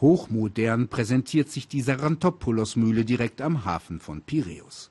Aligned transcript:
Hochmodern 0.00 0.88
präsentiert 0.88 1.50
sich 1.50 1.68
die 1.68 1.80
Sarantopoulos-Mühle 1.80 3.04
direkt 3.04 3.40
am 3.40 3.64
Hafen 3.64 3.98
von 3.98 4.20
Piräus. 4.20 4.90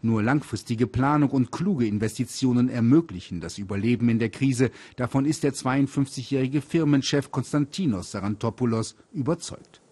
Nur 0.00 0.22
langfristige 0.22 0.86
Planung 0.86 1.30
und 1.30 1.52
kluge 1.52 1.86
Investitionen 1.86 2.68
ermöglichen 2.68 3.40
das 3.40 3.58
Überleben 3.58 4.08
in 4.08 4.18
der 4.18 4.30
Krise. 4.30 4.70
Davon 4.96 5.26
ist 5.26 5.42
der 5.42 5.52
52-jährige 5.52 6.62
Firmenchef 6.62 7.30
Konstantinos 7.30 8.12
Sarantopoulos 8.12 8.96
überzeugt. 9.12 9.82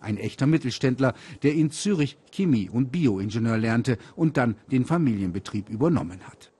Ein 0.00 0.16
echter 0.16 0.46
Mittelständler, 0.46 1.14
der 1.42 1.54
in 1.54 1.70
Zürich 1.70 2.18
Chemie- 2.32 2.70
und 2.70 2.90
Bioingenieur 2.90 3.58
lernte 3.58 3.98
und 4.16 4.36
dann 4.36 4.56
den 4.70 4.84
Familienbetrieb 4.84 5.68
übernommen 5.68 6.20
hat. 6.26 6.52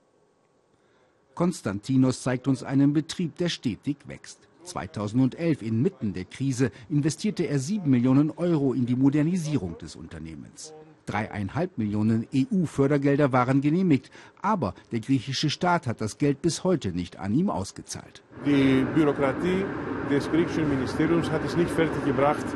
Konstantinos 1.34 2.22
zeigt 2.22 2.48
uns 2.48 2.62
einen 2.62 2.92
Betrieb, 2.92 3.36
der 3.36 3.48
stetig 3.48 3.96
wächst. 4.06 4.49
2011, 4.70 5.62
inmitten 5.62 6.12
der 6.12 6.24
Krise, 6.24 6.70
investierte 6.88 7.44
er 7.44 7.58
7 7.58 7.88
Millionen 7.88 8.30
Euro 8.30 8.72
in 8.72 8.86
die 8.86 8.96
Modernisierung 8.96 9.78
des 9.78 9.96
Unternehmens. 9.96 10.72
Dreieinhalb 11.06 11.76
Millionen 11.76 12.26
EU-Fördergelder 12.34 13.32
waren 13.32 13.60
genehmigt, 13.60 14.10
aber 14.42 14.74
der 14.92 15.00
griechische 15.00 15.50
Staat 15.50 15.86
hat 15.86 16.00
das 16.00 16.18
Geld 16.18 16.40
bis 16.40 16.62
heute 16.62 16.92
nicht 16.92 17.18
an 17.18 17.34
ihm 17.34 17.50
ausgezahlt. 17.50 18.22
Die 18.46 18.86
Bürokratie 18.94 19.64
des 20.10 20.30
griechischen 20.30 20.68
Ministeriums 20.68 21.30
hat 21.30 21.44
es 21.44 21.56
nicht 21.56 21.70
fertiggebracht, 21.70 22.46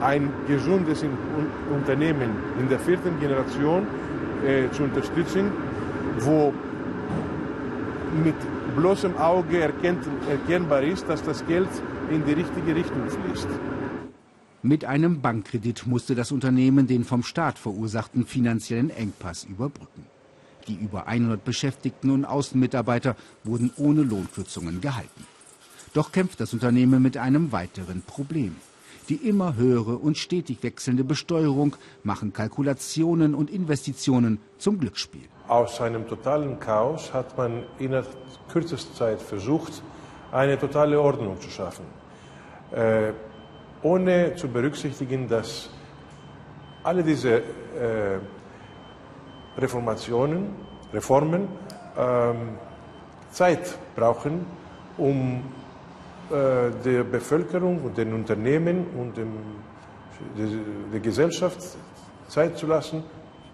ein 0.00 0.32
gesundes 0.48 1.04
Unternehmen 1.72 2.30
in 2.58 2.68
der 2.68 2.80
vierten 2.80 3.20
Generation 3.20 3.86
äh, 4.44 4.70
zu 4.72 4.84
unterstützen, 4.84 5.52
wo 6.18 6.52
mit 8.12 8.34
bloßem 8.76 9.16
Auge 9.16 9.60
erkennt, 9.60 10.04
erkennbar 10.28 10.82
ist, 10.82 11.08
dass 11.08 11.22
das 11.22 11.46
Geld 11.46 11.68
in 12.10 12.24
die 12.24 12.32
richtige 12.32 12.74
Richtung 12.74 13.08
fließt. 13.08 13.48
Mit 14.62 14.84
einem 14.84 15.20
Bankkredit 15.20 15.86
musste 15.86 16.14
das 16.14 16.30
Unternehmen 16.30 16.86
den 16.86 17.04
vom 17.04 17.22
Staat 17.24 17.58
verursachten 17.58 18.26
finanziellen 18.26 18.90
Engpass 18.90 19.44
überbrücken. 19.44 20.06
Die 20.68 20.76
über 20.76 21.08
100 21.08 21.44
Beschäftigten 21.44 22.10
und 22.10 22.24
Außenmitarbeiter 22.24 23.16
wurden 23.42 23.72
ohne 23.76 24.02
Lohnkürzungen 24.02 24.80
gehalten. 24.80 25.26
Doch 25.94 26.12
kämpft 26.12 26.40
das 26.40 26.52
Unternehmen 26.52 27.02
mit 27.02 27.16
einem 27.16 27.50
weiteren 27.50 28.02
Problem. 28.02 28.56
Die 29.08 29.16
immer 29.16 29.56
höhere 29.56 29.96
und 29.96 30.16
stetig 30.16 30.58
wechselnde 30.62 31.02
Besteuerung 31.02 31.74
machen 32.04 32.32
Kalkulationen 32.32 33.34
und 33.34 33.50
Investitionen 33.50 34.38
zum 34.58 34.78
Glücksspiel. 34.78 35.31
Aus 35.48 35.80
einem 35.80 36.08
totalen 36.08 36.58
Chaos 36.60 37.12
hat 37.12 37.36
man 37.36 37.64
innerhalb 37.78 38.08
kürzester 38.48 38.94
Zeit 38.94 39.20
versucht, 39.20 39.82
eine 40.30 40.58
totale 40.58 41.00
Ordnung 41.00 41.40
zu 41.40 41.50
schaffen. 41.50 41.84
Äh, 42.70 43.12
ohne 43.82 44.34
zu 44.36 44.48
berücksichtigen, 44.48 45.28
dass 45.28 45.68
alle 46.84 47.02
diese 47.02 47.38
äh, 47.38 47.42
Reformationen, 49.58 50.54
Reformen 50.92 51.48
ähm, 51.98 52.56
Zeit 53.30 53.76
brauchen, 53.94 54.46
um 54.96 55.42
äh, 56.30 56.70
der 56.84 57.04
Bevölkerung 57.04 57.82
und 57.82 57.98
den 57.98 58.12
Unternehmen 58.14 58.86
und 58.98 59.16
dem, 59.16 59.32
der, 60.38 60.46
der 60.92 61.00
Gesellschaft 61.00 61.58
Zeit 62.28 62.56
zu 62.56 62.66
lassen, 62.66 63.04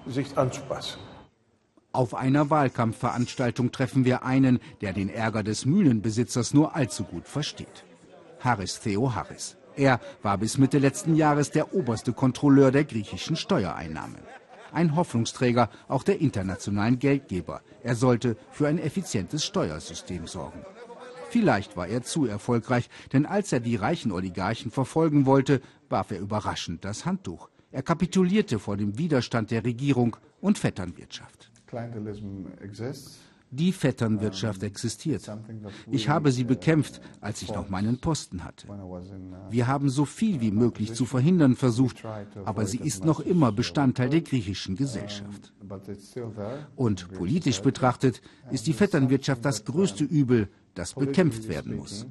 sich 0.07 0.37
anzupassen. 0.37 1.08
Auf 1.99 2.15
einer 2.15 2.49
Wahlkampfveranstaltung 2.49 3.73
treffen 3.73 4.05
wir 4.05 4.23
einen, 4.23 4.61
der 4.83 4.93
den 4.93 5.09
Ärger 5.09 5.43
des 5.43 5.67
Mühlenbesitzers 5.67 6.55
nur 6.55 6.77
allzu 6.77 7.03
gut 7.03 7.27
versteht. 7.27 7.85
Harris 8.39 8.79
Theo 8.79 9.17
Harris. 9.17 9.57
Er 9.75 9.99
war 10.23 10.39
bis 10.39 10.59
Mitte 10.59 10.79
letzten 10.79 11.17
Jahres 11.17 11.51
der 11.51 11.75
oberste 11.75 12.13
Kontrolleur 12.13 12.71
der 12.71 12.85
griechischen 12.85 13.35
Steuereinnahmen. 13.35 14.21
Ein 14.71 14.95
Hoffnungsträger 14.95 15.71
auch 15.89 16.05
der 16.05 16.21
internationalen 16.21 17.01
Geldgeber. 17.01 17.63
Er 17.83 17.97
sollte 17.97 18.37
für 18.53 18.69
ein 18.69 18.79
effizientes 18.79 19.45
Steuersystem 19.45 20.29
sorgen. 20.29 20.65
Vielleicht 21.31 21.77
war 21.77 21.89
er 21.89 22.05
zu 22.05 22.27
erfolgreich, 22.27 22.89
denn 23.13 23.27
als 23.27 23.53
er 23.53 23.59
die 23.59 23.75
reichen 23.75 24.13
Oligarchen 24.13 24.71
verfolgen 24.71 25.27
wollte, 25.27 25.61
warf 25.89 26.13
er 26.13 26.21
überraschend 26.21 26.85
das 26.85 27.07
Handtuch. 27.07 27.49
Er 27.73 27.83
kapitulierte 27.83 28.61
vor 28.61 28.77
dem 28.77 28.99
Widerstand 28.99 29.51
der 29.51 29.65
Regierung 29.65 30.17
und 30.41 30.59
Vetternwirtschaft. 30.59 31.51
Die 33.51 33.73
Vetternwirtschaft 33.73 34.63
existiert. 34.63 35.31
Ich 35.91 36.09
habe 36.09 36.33
sie 36.33 36.45
bekämpft, 36.45 37.01
als 37.21 37.41
ich 37.41 37.51
noch 37.53 37.71
meinen 37.71 37.99
Posten 37.99 38.45
hatte. 38.45 38.69
Wir 39.49 39.67
haben 39.67 39.89
so 39.89 40.05
viel 40.05 40.41
wie 40.43 40.51
möglich 40.51 40.93
zu 40.93 41.07
verhindern 41.07 41.57
versucht, 41.57 42.05
aber 42.45 42.67
sie 42.67 42.79
ist 42.79 43.05
noch 43.05 43.21
immer 43.21 43.51
Bestandteil 43.51 44.11
der 44.11 44.21
griechischen 44.21 44.77
Gesellschaft. 44.77 45.55
Und 46.77 47.11
politisch 47.13 47.63
betrachtet 47.63 48.21
ist 48.51 48.67
die 48.67 48.75
Vetternwirtschaft 48.75 49.45
das 49.45 49.65
größte 49.65 50.05
Übel, 50.05 50.49
das 50.75 50.95
bekämpft 50.95 51.49
werden 51.49 51.77
muss. 51.77 52.07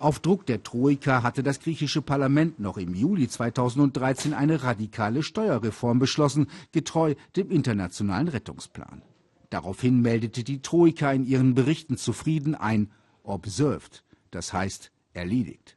Auf 0.00 0.18
Druck 0.18 0.46
der 0.46 0.62
Troika 0.62 1.22
hatte 1.22 1.42
das 1.42 1.60
griechische 1.60 2.00
Parlament 2.00 2.58
noch 2.58 2.78
im 2.78 2.94
Juli 2.94 3.28
2013 3.28 4.32
eine 4.32 4.62
radikale 4.62 5.22
Steuerreform 5.22 5.98
beschlossen, 5.98 6.46
getreu 6.72 7.14
dem 7.36 7.50
internationalen 7.50 8.28
Rettungsplan. 8.28 9.02
Daraufhin 9.50 10.00
meldete 10.00 10.42
die 10.42 10.62
Troika 10.62 11.12
in 11.12 11.26
ihren 11.26 11.54
Berichten 11.54 11.98
zufrieden 11.98 12.54
ein 12.54 12.90
observed, 13.24 14.02
das 14.30 14.54
heißt 14.54 14.90
erledigt. 15.12 15.76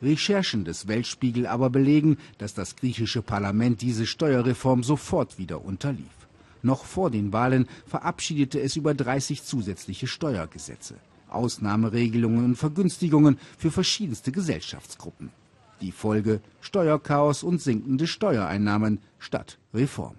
Recherchen 0.00 0.64
des 0.64 0.86
Weltspiegel 0.86 1.48
aber 1.48 1.70
belegen, 1.70 2.18
dass 2.38 2.54
das 2.54 2.76
griechische 2.76 3.22
Parlament 3.22 3.82
diese 3.82 4.06
Steuerreform 4.06 4.84
sofort 4.84 5.36
wieder 5.36 5.64
unterlief. 5.64 6.28
Noch 6.62 6.84
vor 6.84 7.10
den 7.10 7.32
Wahlen 7.32 7.66
verabschiedete 7.86 8.60
es 8.60 8.76
über 8.76 8.94
30 8.94 9.42
zusätzliche 9.42 10.06
Steuergesetze. 10.06 10.94
Ausnahmeregelungen 11.34 12.44
und 12.44 12.56
Vergünstigungen 12.56 13.38
für 13.58 13.70
verschiedenste 13.70 14.32
Gesellschaftsgruppen. 14.32 15.30
Die 15.80 15.92
Folge 15.92 16.40
Steuerchaos 16.60 17.42
und 17.42 17.60
sinkende 17.60 18.06
Steuereinnahmen 18.06 19.00
statt 19.18 19.58
Reform. 19.72 20.16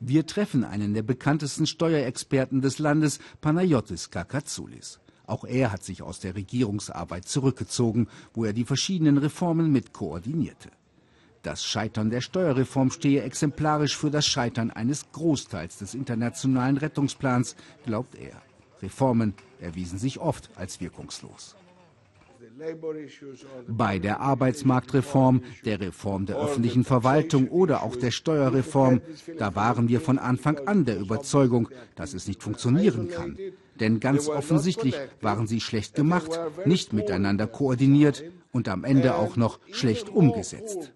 Wir 0.00 0.26
treffen 0.26 0.64
einen 0.64 0.94
der 0.94 1.02
bekanntesten 1.02 1.66
Steuerexperten 1.66 2.60
des 2.60 2.80
Landes, 2.80 3.20
Panayotis 3.40 4.10
Kakatsoulis. 4.10 4.98
Auch 5.26 5.44
er 5.44 5.70
hat 5.70 5.84
sich 5.84 6.02
aus 6.02 6.18
der 6.18 6.34
Regierungsarbeit 6.34 7.26
zurückgezogen, 7.26 8.08
wo 8.34 8.44
er 8.44 8.52
die 8.52 8.64
verschiedenen 8.64 9.16
Reformen 9.16 9.70
mit 9.70 9.92
koordinierte. 9.92 10.70
Das 11.42 11.64
Scheitern 11.64 12.10
der 12.10 12.20
Steuerreform 12.20 12.90
stehe 12.90 13.22
exemplarisch 13.22 13.96
für 13.96 14.10
das 14.10 14.26
Scheitern 14.26 14.70
eines 14.70 15.10
Großteils 15.12 15.78
des 15.78 15.94
internationalen 15.94 16.76
Rettungsplans, 16.76 17.56
glaubt 17.84 18.14
er. 18.14 18.42
Reformen 18.82 19.34
erwiesen 19.60 19.98
sich 19.98 20.18
oft 20.18 20.50
als 20.56 20.80
wirkungslos. 20.80 21.56
Bei 23.68 23.98
der 23.98 24.20
Arbeitsmarktreform, 24.20 25.42
der 25.64 25.80
Reform 25.80 26.26
der 26.26 26.36
öffentlichen 26.36 26.84
Verwaltung 26.84 27.48
oder 27.48 27.82
auch 27.82 27.96
der 27.96 28.10
Steuerreform, 28.10 29.00
da 29.38 29.54
waren 29.54 29.88
wir 29.88 30.00
von 30.00 30.18
Anfang 30.18 30.58
an 30.66 30.84
der 30.84 30.98
Überzeugung, 30.98 31.68
dass 31.94 32.14
es 32.14 32.28
nicht 32.28 32.42
funktionieren 32.42 33.08
kann. 33.08 33.38
Denn 33.80 34.00
ganz 34.00 34.28
offensichtlich 34.28 34.94
waren 35.20 35.46
sie 35.46 35.60
schlecht 35.60 35.94
gemacht, 35.94 36.38
nicht 36.66 36.92
miteinander 36.92 37.46
koordiniert 37.46 38.22
und 38.52 38.68
am 38.68 38.84
Ende 38.84 39.14
auch 39.16 39.36
noch 39.36 39.58
schlecht 39.72 40.08
umgesetzt. 40.08 40.92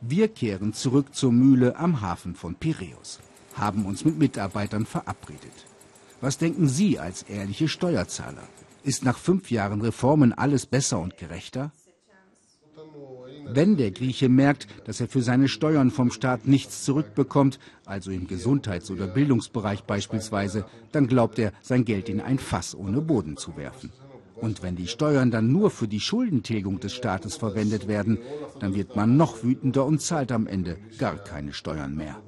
Wir 0.00 0.28
kehren 0.28 0.72
zurück 0.72 1.14
zur 1.14 1.30
Mühle 1.30 1.76
am 1.76 2.00
Hafen 2.00 2.34
von 2.34 2.54
Piräus 2.54 3.20
haben 3.54 3.86
uns 3.86 4.04
mit 4.04 4.18
Mitarbeitern 4.18 4.86
verabredet. 4.86 5.66
Was 6.20 6.38
denken 6.38 6.68
Sie 6.68 6.98
als 6.98 7.22
ehrliche 7.22 7.68
Steuerzahler? 7.68 8.46
Ist 8.82 9.04
nach 9.04 9.18
fünf 9.18 9.50
Jahren 9.50 9.80
Reformen 9.80 10.32
alles 10.32 10.66
besser 10.66 10.98
und 10.98 11.16
gerechter? 11.16 11.72
Wenn 13.52 13.76
der 13.76 13.90
Grieche 13.90 14.28
merkt, 14.28 14.68
dass 14.84 15.00
er 15.00 15.08
für 15.08 15.22
seine 15.22 15.48
Steuern 15.48 15.90
vom 15.90 16.10
Staat 16.10 16.46
nichts 16.46 16.84
zurückbekommt, 16.84 17.58
also 17.84 18.10
im 18.10 18.26
Gesundheits- 18.28 18.90
oder 18.90 19.06
Bildungsbereich 19.06 19.82
beispielsweise, 19.84 20.66
dann 20.92 21.08
glaubt 21.08 21.38
er, 21.38 21.52
sein 21.60 21.84
Geld 21.84 22.08
in 22.08 22.20
ein 22.20 22.38
Fass 22.38 22.74
ohne 22.74 23.00
Boden 23.00 23.36
zu 23.36 23.56
werfen. 23.56 23.92
Und 24.36 24.62
wenn 24.62 24.76
die 24.76 24.86
Steuern 24.86 25.30
dann 25.30 25.52
nur 25.52 25.70
für 25.70 25.88
die 25.88 26.00
Schuldentilgung 26.00 26.80
des 26.80 26.94
Staates 26.94 27.36
verwendet 27.36 27.88
werden, 27.88 28.18
dann 28.60 28.74
wird 28.74 28.96
man 28.96 29.16
noch 29.16 29.42
wütender 29.42 29.84
und 29.84 30.00
zahlt 30.00 30.32
am 30.32 30.46
Ende 30.46 30.78
gar 30.98 31.16
keine 31.16 31.52
Steuern 31.52 31.94
mehr. 31.94 32.22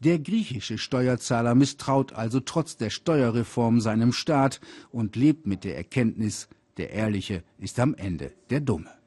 Der 0.00 0.20
griechische 0.20 0.78
Steuerzahler 0.78 1.56
misstraut 1.56 2.12
also 2.12 2.38
trotz 2.38 2.76
der 2.76 2.90
Steuerreform 2.90 3.80
seinem 3.80 4.12
Staat 4.12 4.60
und 4.92 5.16
lebt 5.16 5.46
mit 5.46 5.64
der 5.64 5.76
Erkenntnis, 5.76 6.48
der 6.76 6.90
Ehrliche 6.90 7.42
ist 7.58 7.80
am 7.80 7.94
Ende 7.94 8.32
der 8.50 8.60
Dumme. 8.60 8.97